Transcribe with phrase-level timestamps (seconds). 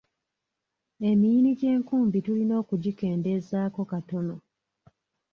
[1.09, 4.35] Emiyini gy’enkumbi tulina okugikendeezaako katono.